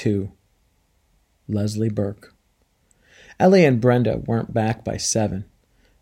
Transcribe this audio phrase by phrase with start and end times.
[0.00, 0.32] two.
[1.46, 2.34] Leslie Burke.
[3.38, 5.44] Ellie and Brenda weren't back by seven.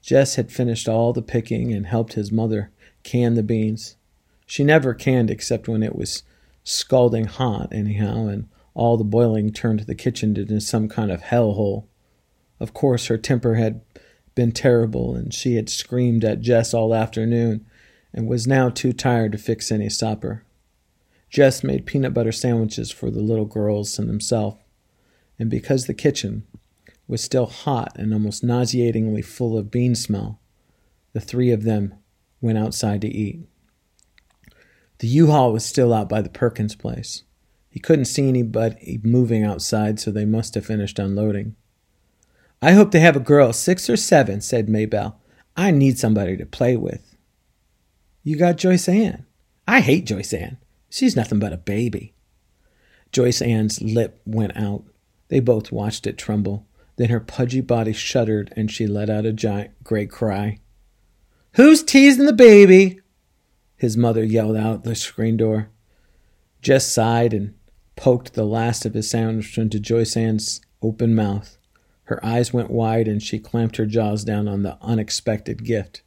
[0.00, 2.70] Jess had finished all the picking and helped his mother
[3.02, 3.96] can the beans.
[4.46, 6.22] She never canned except when it was
[6.62, 11.54] scalding hot, anyhow, and all the boiling turned the kitchen into some kind of hell
[11.54, 11.88] hole.
[12.60, 13.80] Of course, her temper had
[14.36, 17.66] been terrible, and she had screamed at Jess all afternoon
[18.14, 20.44] and was now too tired to fix any supper.
[21.30, 24.58] Jess made peanut butter sandwiches for the little girls and himself,
[25.38, 26.44] and because the kitchen
[27.06, 30.40] was still hot and almost nauseatingly full of bean smell,
[31.12, 31.94] the three of them
[32.40, 33.40] went outside to eat.
[34.98, 37.22] The U-Haul was still out by the Perkins place.
[37.70, 41.54] He couldn't see anybody moving outside, so they must have finished unloading.
[42.60, 45.20] I hope they have a girl, six or seven, said Maybelle.
[45.56, 47.14] I need somebody to play with.
[48.24, 49.26] You got Joyce Ann.
[49.66, 50.58] I hate Joyce Ann.
[50.90, 52.14] She's nothing but a baby.
[53.12, 54.84] Joyce Ann's lip went out.
[55.28, 56.66] They both watched it tremble.
[56.96, 60.58] Then her pudgy body shuddered and she let out a giant great cry.
[61.52, 63.00] Who's teasing the baby?
[63.76, 65.70] His mother yelled out the screen door.
[66.60, 67.54] Jess sighed and
[67.96, 71.56] poked the last of his sandwich into Joyce Ann's open mouth.
[72.04, 76.02] Her eyes went wide and she clamped her jaws down on the unexpected gift.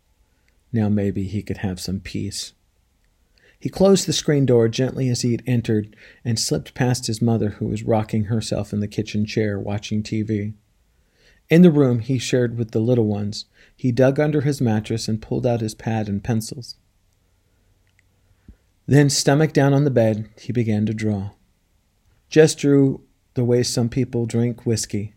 [0.73, 2.53] Now maybe he could have some peace.
[3.61, 5.95] He closed the screen door gently as he had entered
[6.25, 10.55] and slipped past his mother, who was rocking herself in the kitchen chair watching TV.
[11.47, 13.45] In the room he shared with the little ones,
[13.75, 16.77] he dug under his mattress and pulled out his pad and pencils.
[18.87, 21.29] Then, stomach down on the bed, he began to draw.
[22.29, 23.03] Jess drew
[23.35, 25.13] the way some people drink whiskey.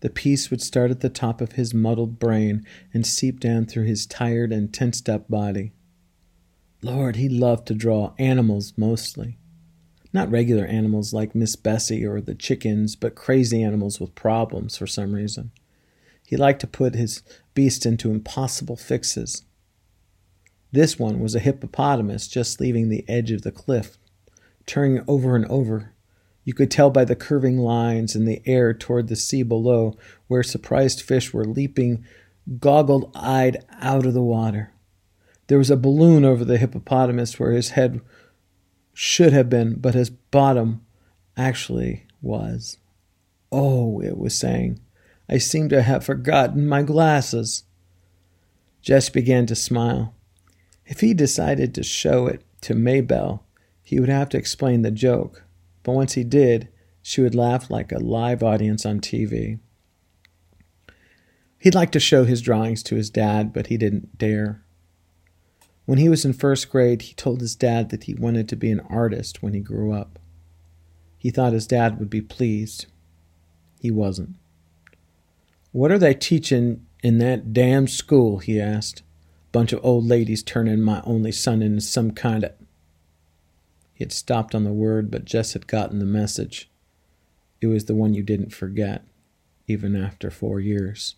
[0.00, 3.84] The peace would start at the top of his muddled brain and seep down through
[3.84, 5.72] his tired and tensed up body.
[6.84, 9.38] Lord, he loved to draw animals mostly.
[10.12, 14.86] Not regular animals like Miss Bessie or the chickens, but crazy animals with problems for
[14.86, 15.50] some reason.
[16.26, 17.22] He liked to put his
[17.54, 19.42] beast into impossible fixes.
[20.72, 23.96] This one was a hippopotamus just leaving the edge of the cliff,
[24.66, 25.94] turning over and over
[26.44, 29.96] you could tell by the curving lines in the air toward the sea below,
[30.28, 32.04] where surprised fish were leaping
[32.58, 34.73] goggled eyed out of the water.
[35.46, 38.00] There was a balloon over the hippopotamus where his head
[38.92, 40.84] should have been, but his bottom
[41.36, 42.78] actually was.
[43.52, 44.80] Oh, it was saying,
[45.28, 47.64] I seem to have forgotten my glasses.
[48.82, 50.14] Jess began to smile.
[50.86, 53.44] If he decided to show it to Maybelle,
[53.82, 55.44] he would have to explain the joke
[55.84, 56.68] but once he did,
[57.02, 59.60] she would laugh like a live audience on TV.
[61.58, 64.63] He'd like to show his drawings to his dad, but he didn't dare.
[65.86, 68.70] When he was in first grade, he told his dad that he wanted to be
[68.70, 70.18] an artist when he grew up.
[71.18, 72.86] He thought his dad would be pleased.
[73.80, 74.36] He wasn't.
[75.72, 78.38] What are they teaching in that damn school?
[78.38, 79.02] he asked.
[79.52, 82.52] Bunch of old ladies turning my only son into some kind of
[83.94, 86.68] he had stopped on the word, but Jess had gotten the message.
[87.60, 89.04] It was the one you didn't forget,
[89.68, 91.14] even after four years.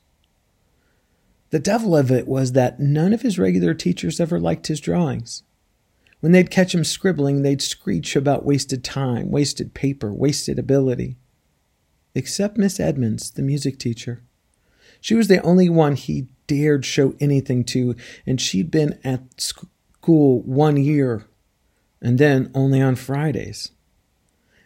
[1.50, 5.42] The devil of it was that none of his regular teachers ever liked his drawings.
[6.20, 11.16] When they'd catch him scribbling, they'd screech about wasted time, wasted paper, wasted ability.
[12.14, 14.22] Except Miss Edmonds, the music teacher.
[15.00, 17.94] She was the only one he dared show anything to,
[18.26, 21.26] and she'd been at school one year
[22.00, 23.72] and then only on Fridays.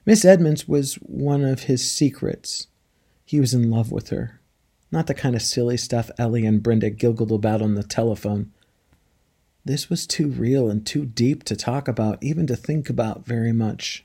[0.05, 2.67] Miss Edmonds was one of his secrets.
[3.25, 4.40] He was in love with her.
[4.93, 8.53] Not the kind of silly stuff Ellie and Brenda giggled about on the telephone.
[9.65, 13.53] This was too real and too deep to talk about, even to think about very
[13.53, 14.05] much.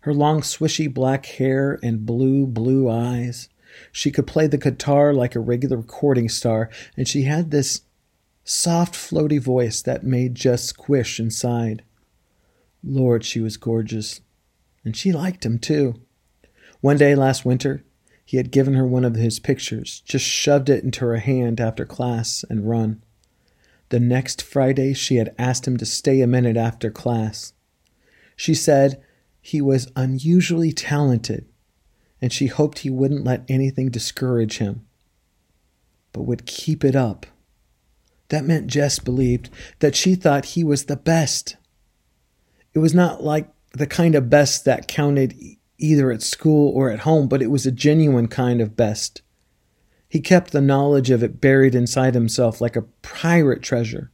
[0.00, 3.48] Her long, swishy black hair and blue, blue eyes.
[3.90, 7.82] She could play the guitar like a regular recording star, and she had this
[8.44, 11.82] soft, floaty voice that made Jess squish inside.
[12.84, 14.20] Lord, she was gorgeous.
[14.84, 16.00] And she liked him, too.
[16.80, 17.82] One day last winter,
[18.26, 21.86] he had given her one of his pictures, just shoved it into her hand after
[21.86, 23.00] class and run.
[23.90, 27.52] The next Friday, she had asked him to stay a minute after class.
[28.34, 29.00] She said
[29.40, 31.46] he was unusually talented,
[32.20, 34.84] and she hoped he wouldn't let anything discourage him,
[36.12, 37.26] but would keep it up.
[38.30, 41.56] That meant Jess believed that she thought he was the best.
[42.74, 45.32] It was not like the kind of best that counted
[45.78, 49.22] either at school or at home, but it was a genuine kind of best.
[50.08, 54.10] He kept the knowledge of it buried inside himself like a pirate treasure.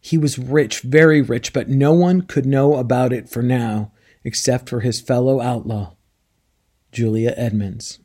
[0.00, 3.92] He was rich, very rich, but no one could know about it for now,
[4.24, 5.94] except for his fellow outlaw,
[6.90, 8.00] Julia Edmonds.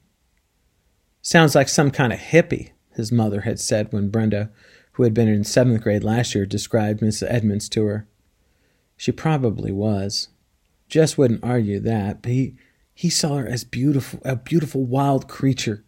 [1.22, 4.52] Sounds like some kind of hippie, his mother had said when Brenda,
[4.94, 8.08] who had been in seventh grade last year, described Miss Edmonds to her.
[8.96, 10.30] She probably was.
[10.88, 12.56] Jess wouldn't argue that, but he,
[12.94, 15.84] he saw her as beautiful, a beautiful wild creature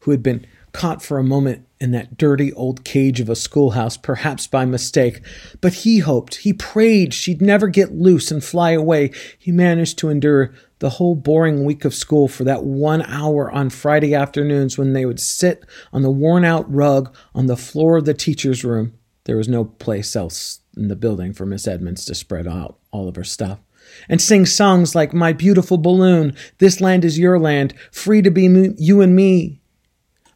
[0.00, 3.96] who had been caught for a moment in that dirty old cage of a schoolhouse,
[3.96, 5.20] perhaps by mistake.
[5.60, 9.12] But he hoped, he prayed she'd never get loose and fly away.
[9.38, 13.70] He managed to endure the whole boring week of school for that one hour on
[13.70, 18.04] Friday afternoons when they would sit on the worn out rug on the floor of
[18.04, 18.94] the teacher's room.
[19.24, 23.08] There was no place else in the building for Miss Edmonds to spread out all
[23.08, 23.60] of her stuff
[24.08, 28.74] and sing songs like My Beautiful Balloon, This Land is Your Land, Free to Be
[28.78, 29.60] You and Me,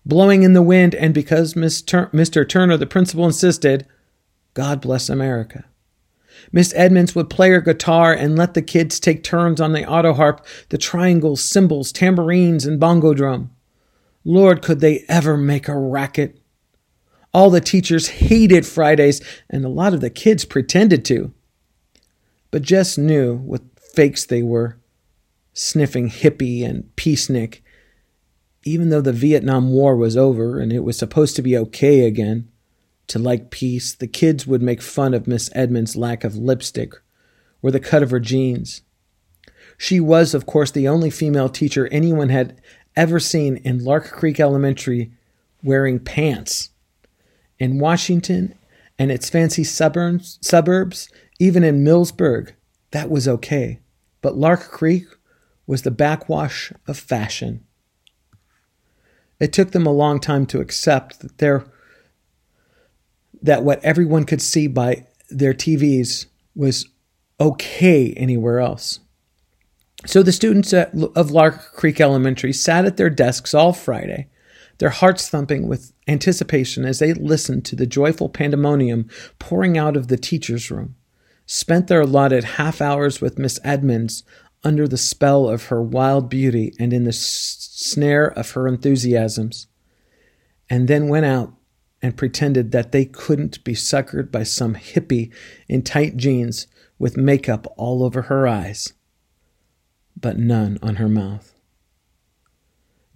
[0.04, 2.48] blowing in the wind, and because Mr.
[2.48, 3.86] Turner, the principal, insisted,
[4.54, 5.64] God bless America.
[6.50, 10.14] Miss Edmonds would play her guitar and let the kids take turns on the auto
[10.14, 13.50] harp, the triangles, cymbals, tambourines, and bongo drum.
[14.24, 16.40] Lord, could they ever make a racket?
[17.34, 19.20] All the teachers hated Fridays,
[19.50, 21.34] and a lot of the kids pretended to.
[22.50, 24.78] But Jess knew what fakes they were,
[25.52, 27.62] sniffing hippie and peacenik,
[28.64, 32.48] even though the Vietnam War was over and it was supposed to be okay again,
[33.08, 36.92] to like peace, the kids would make fun of Miss Edmonds' lack of lipstick
[37.62, 38.82] or the cut of her jeans.
[39.78, 42.60] She was, of course, the only female teacher anyone had
[42.96, 45.12] ever seen in Lark Creek Elementary
[45.62, 46.70] wearing pants.
[47.58, 48.54] In Washington
[48.98, 52.52] and its fancy suburbs, suburbs, even in Millsburg,
[52.90, 53.80] that was okay.
[54.20, 55.04] But Lark Creek
[55.66, 57.64] was the backwash of fashion.
[59.38, 61.66] It took them a long time to accept that there
[63.40, 66.26] that what everyone could see by their TVs
[66.56, 66.88] was
[67.40, 68.98] okay anywhere else.
[70.06, 74.28] So the students at, of Lark Creek Elementary sat at their desks all Friday,
[74.78, 79.08] their hearts thumping with anticipation as they listened to the joyful pandemonium
[79.38, 80.94] pouring out of the teacher's room,
[81.48, 84.22] spent their allotted half hours with Miss Edmonds
[84.62, 89.66] under the spell of her wild beauty and in the snare of her enthusiasms,
[90.68, 91.54] and then went out
[92.02, 95.32] and pretended that they couldn't be suckered by some hippie
[95.68, 96.66] in tight jeans
[96.98, 98.92] with makeup all over her eyes,
[100.20, 101.54] but none on her mouth.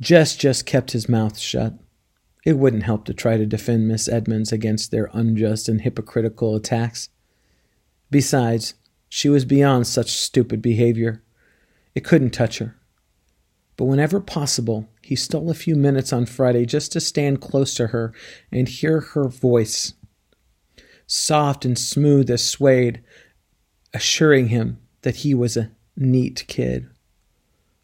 [0.01, 1.75] Jess just kept his mouth shut.
[2.47, 7.11] It wouldn't help to try to defend Miss Edmonds against their unjust and hypocritical attacks.
[8.13, 8.75] Besides,
[9.09, 11.23] she was beyond such stupid behavior.
[11.95, 12.77] It couldn't touch her.
[13.79, 17.87] But whenever possible, he stole a few minutes on Friday just to stand close to
[17.87, 18.13] her
[18.53, 19.95] and hear her voice,
[21.07, 23.03] soft and smooth as suede,
[23.95, 26.91] assuring him that he was a neat kid.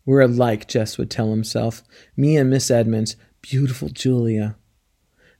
[0.04, 1.82] We're alike, Jess would tell himself.
[2.18, 4.57] Me and Miss Edmonds, beautiful Julia.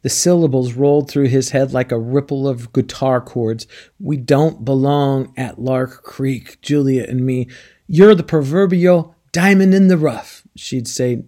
[0.08, 3.66] The syllables rolled through his head like a ripple of guitar chords.
[4.00, 7.46] We don't belong at Lark Creek, Julia and me.
[7.86, 11.24] You're the proverbial diamond in the rough, she'd say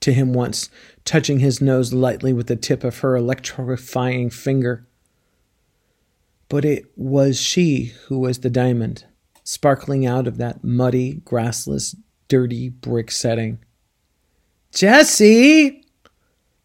[0.00, 0.68] to him once,
[1.06, 4.86] touching his nose lightly with the tip of her electrifying finger.
[6.50, 9.06] But it was she who was the diamond,
[9.44, 11.96] sparkling out of that muddy, grassless,
[12.28, 13.60] dirty brick setting.
[14.74, 15.83] Jessie!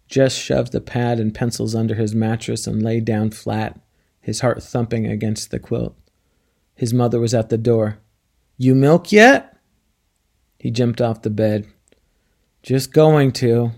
[0.10, 3.80] Jess shoved the pad and pencils under his mattress and lay down flat,
[4.20, 5.96] his heart thumping against the quilt.
[6.74, 8.00] His mother was at the door.
[8.58, 9.56] You milk yet?
[10.58, 11.68] He jumped off the bed.
[12.64, 13.72] Just going to.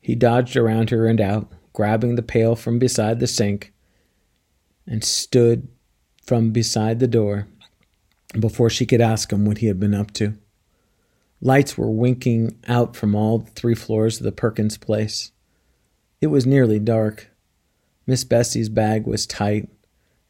[0.00, 3.72] He dodged around her and out, grabbing the pail from beside the sink,
[4.86, 5.68] and stood
[6.22, 7.48] from beside the door
[8.38, 10.34] before she could ask him what he had been up to.
[11.40, 15.30] Lights were winking out from all three floors of the Perkins place.
[16.20, 17.30] It was nearly dark.
[18.06, 19.68] Miss Bessie's bag was tight,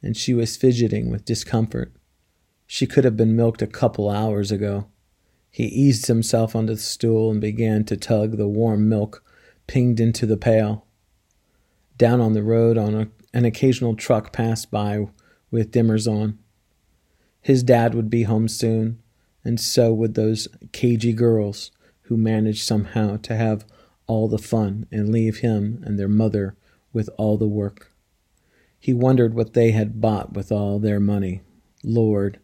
[0.03, 1.93] and she was fidgeting with discomfort.
[2.67, 4.89] She could have been milked a couple hours ago.
[5.51, 9.25] He eased himself onto the stool and began to tug the warm milk
[9.67, 10.87] pinged into the pail.
[11.97, 15.07] Down on the road, on a, an occasional truck passed by
[15.51, 16.39] with dimmers on.
[17.41, 19.03] His dad would be home soon,
[19.45, 21.71] and so would those cagey girls
[22.03, 23.65] who managed somehow to have
[24.07, 26.57] all the fun and leave him and their mother
[26.93, 27.93] with all the work.
[28.81, 31.43] He wondered what they had bought with all their money.
[31.85, 32.41] Lord,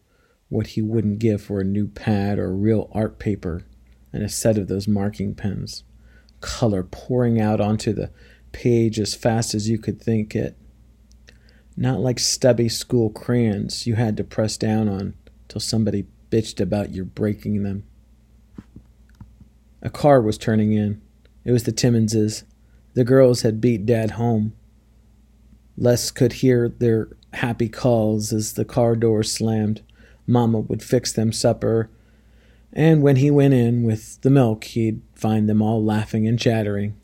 [0.49, 3.63] what he wouldn't give for a new pad or real art paper
[4.13, 5.83] and a set of those marking pens.
[6.41, 8.11] Color pouring out onto the
[8.51, 10.55] page as fast as you could think it.
[11.75, 15.15] Not like stubby school crayons you had to press down on
[15.47, 17.85] till somebody bitched about your breaking them.
[19.81, 21.01] A car was turning in.
[21.45, 22.43] It was the Timmonses.
[22.93, 24.53] The girls had beat Dad home.
[25.81, 29.81] Jess could hear their happy calls as the car door slammed.
[30.27, 31.89] Mama would fix them supper,
[32.73, 36.97] and when he went in with the milk, he'd find them all laughing and chattering.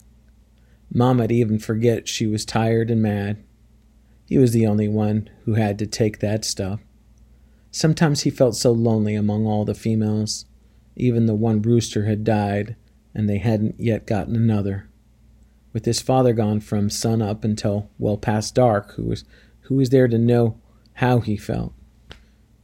[0.92, 3.42] Mama'd even forget she was tired and mad.
[4.26, 6.80] He was the only one who had to take that stuff.
[7.74, 10.44] Sometimes he felt so lonely among all the females.
[10.94, 12.76] Even the one rooster had died,
[13.14, 14.90] and they hadn't yet gotten another.
[15.72, 19.24] With his father gone from sun up until well past dark, who was
[19.62, 20.60] who was there to know
[20.94, 21.72] how he felt?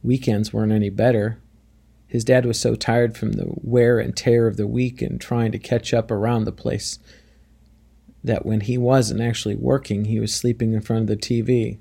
[0.03, 1.41] Weekends weren't any better.
[2.05, 5.51] His dad was so tired from the wear and tear of the week and trying
[5.53, 6.99] to catch up around the place
[8.23, 11.79] that when he wasn't actually working, he was sleeping in front of the TV.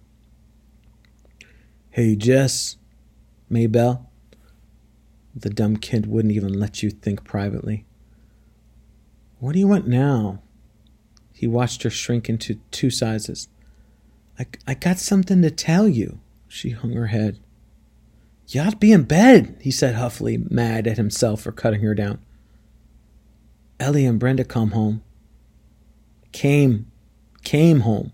[1.90, 2.77] Hey, Jess,
[3.48, 4.10] Maybelle.
[5.34, 7.84] The dumb kid wouldn't even let you think privately.
[9.38, 10.42] What do you want now?
[11.32, 13.48] He watched her shrink into two sizes.
[14.38, 16.18] I, I got something to tell you.
[16.48, 17.38] She hung her head.
[18.48, 21.94] You ought to be in bed, he said huffily, mad at himself for cutting her
[21.94, 22.18] down.
[23.78, 25.02] Ellie and Brenda come home.
[26.32, 26.90] Came,
[27.44, 28.12] came home.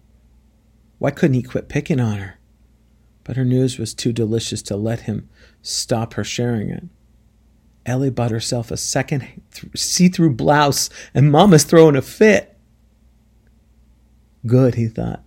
[0.98, 2.38] Why couldn't he quit picking on her?
[3.24, 5.28] But her news was too delicious to let him
[5.62, 6.84] stop her sharing it.
[7.86, 9.42] Ellie bought herself a second
[9.74, 12.56] see through blouse, and Mama's throwing a fit.
[14.46, 15.22] Good, he thought.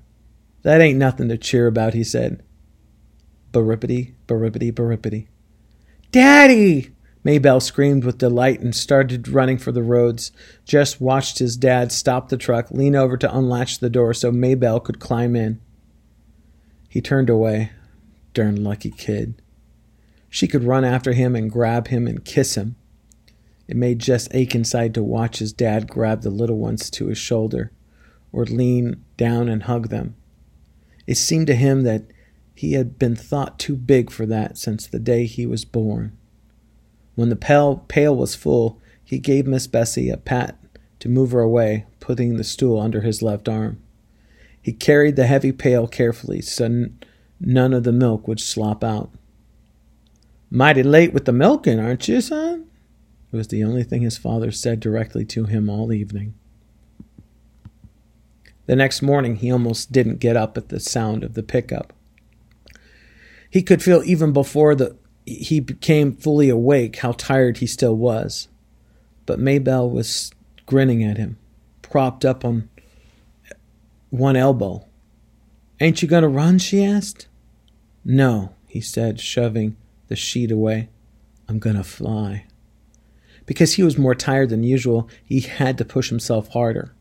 [0.64, 2.44] That ain't nothing to cheer about, he said.
[3.52, 5.28] Barippity, barippity, barippity.
[6.12, 6.92] Daddy!
[7.24, 10.32] Maybelle screamed with delight and started running for the roads.
[10.66, 14.80] Jess watched his dad stop the truck, lean over to unlatch the door so Maybelle
[14.80, 15.60] could climb in.
[16.88, 17.72] He turned away.
[18.38, 19.42] Darn lucky kid.
[20.30, 22.76] She could run after him and grab him and kiss him.
[23.68, 27.18] It made Jess ache inside to watch his dad grab the little ones to his
[27.18, 27.72] shoulder
[28.32, 30.16] or lean down and hug them.
[31.08, 32.04] It seemed to him that
[32.54, 36.16] he had been thought too big for that since the day he was born.
[37.16, 40.60] When the pail, pail was full, he gave Miss Bessie a pat
[41.00, 43.82] to move her away, putting the stool under his left arm.
[44.62, 46.90] He carried the heavy pail carefully so
[47.40, 49.12] none of the milk would slop out.
[50.50, 52.68] Mighty late with the milking, aren't you, son?
[53.32, 56.34] It was the only thing his father said directly to him all evening.
[58.66, 61.94] The next morning, he almost didn't get up at the sound of the pickup.
[63.50, 68.48] He could feel even before the he became fully awake how tired he still was.
[69.26, 70.32] But Maybelle was
[70.66, 71.38] grinning at him,
[71.82, 72.70] propped up on
[74.10, 74.87] one elbow.
[75.80, 76.58] Ain't you going to run?
[76.60, 77.28] she asked.
[78.04, 79.76] No, he said, shoving
[80.08, 80.90] the sheet away.
[81.48, 82.46] I'm going to fly.
[83.46, 86.94] Because he was more tired than usual, he had to push himself harder.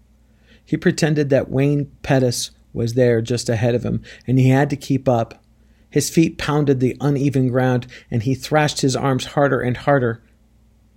[0.64, 4.76] He pretended that Wayne Pettis was there just ahead of him, and he had to
[4.76, 5.42] keep up.
[5.88, 10.22] His feet pounded the uneven ground, and he thrashed his arms harder and harder.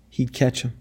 [0.09, 0.74] He'd catch him.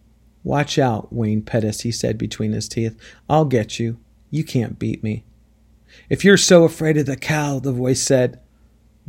[0.43, 2.99] Watch out, Wayne Pettis, he said between his teeth.
[3.29, 3.99] I'll get you.
[4.31, 5.25] You can't beat me.
[6.09, 8.41] If you're so afraid of the cow, the voice said,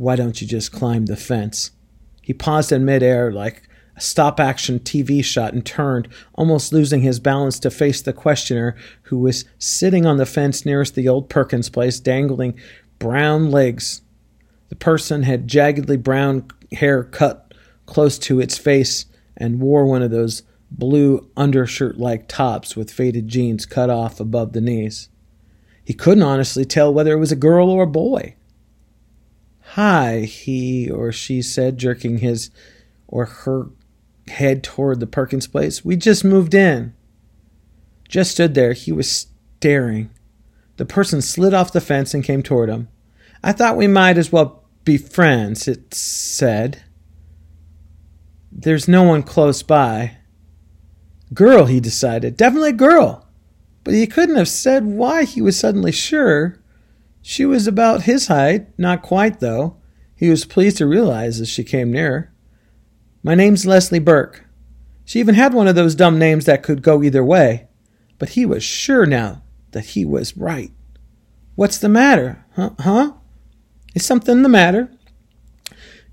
[0.00, 1.72] why don't you just climb the fence?
[2.22, 7.20] He paused in midair like a stop action TV shot and turned, almost losing his
[7.20, 11.68] balance to face the questioner who was sitting on the fence nearest the old Perkins
[11.68, 12.58] place, dangling
[12.98, 14.00] brown legs.
[14.70, 17.52] The person had jaggedly brown hair cut
[17.84, 19.04] close to its face
[19.36, 24.54] and wore one of those blue undershirt like tops with faded jeans cut off above
[24.54, 25.09] the knees.
[25.90, 28.36] He couldn't honestly tell whether it was a girl or a boy.
[29.72, 32.52] Hi, he or she said, jerking his
[33.08, 33.70] or her
[34.28, 35.84] head toward the Perkins place.
[35.84, 36.94] We just moved in.
[38.08, 38.72] Jess stood there.
[38.72, 39.26] He was
[39.58, 40.10] staring.
[40.76, 42.86] The person slid off the fence and came toward him.
[43.42, 46.84] I thought we might as well be friends, it said.
[48.52, 50.18] There's no one close by.
[51.34, 52.36] Girl, he decided.
[52.36, 53.26] Definitely a girl.
[53.90, 56.62] But he couldn't have said why he was suddenly sure.
[57.22, 59.78] She was about his height, not quite, though.
[60.14, 62.32] He was pleased to realize as she came nearer.
[63.24, 64.44] My name's Leslie Burke.
[65.04, 67.66] She even had one of those dumb names that could go either way.
[68.20, 69.42] But he was sure now
[69.72, 70.70] that he was right.
[71.56, 72.44] What's the matter?
[72.54, 72.70] Huh?
[72.78, 73.14] Huh?
[73.96, 74.88] Is something the matter?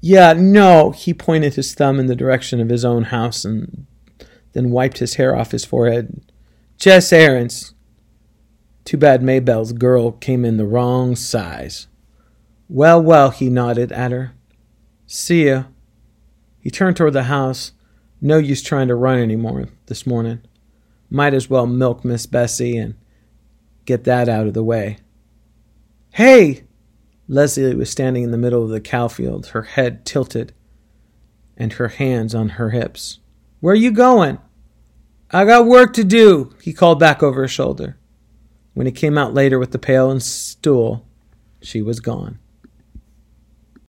[0.02, 0.90] Yeah, no.
[0.90, 3.86] He pointed his thumb in the direction of his own house and
[4.54, 6.24] then wiped his hair off his forehead.
[6.78, 7.74] Jess Aarons.
[8.86, 11.88] Too bad Maybelle's girl came in the wrong size.
[12.70, 14.34] Well, well, he nodded at her.
[15.08, 15.64] See ya.
[16.60, 17.72] He turned toward the house.
[18.22, 20.42] No use trying to run anymore this morning.
[21.10, 22.94] Might as well milk Miss Bessie and
[23.86, 24.98] get that out of the way.
[26.12, 26.64] Hey!
[27.28, 30.54] Leslie was standing in the middle of the cow field, her head tilted
[31.58, 33.20] and her hands on her hips.
[33.62, 34.38] Where you going?
[35.32, 37.98] I got work to do, he called back over his shoulder.
[38.74, 41.06] When he came out later with the pail and stool,
[41.62, 42.40] she was gone.